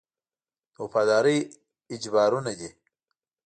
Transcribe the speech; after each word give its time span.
د 0.73 0.75
وفادارۍ 0.83 1.37
اجبارونه 1.93 2.51
دي. 2.59 2.69